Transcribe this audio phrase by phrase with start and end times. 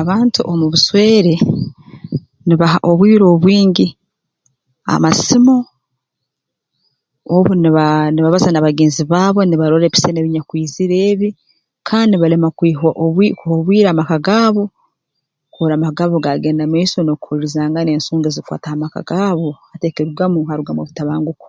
[0.00, 1.34] Abantu omu buswere
[2.46, 3.88] nibaha obwire obwingi
[4.94, 5.56] amasimu
[7.36, 11.28] obu nibaa nibabaza na bagenzi baabo nibarora ebisani ebinyakwizire ebi
[11.88, 14.64] kandi nibalema kwiha kuha obwi obwire amaka gaabo
[15.52, 20.38] kurora amaka gaabo gagenda mu maiso n'okuhuliirizangana ensonga ezi kukwata ha maka gaabo hati ekirugamu
[20.48, 21.46] harugamu obutabanguko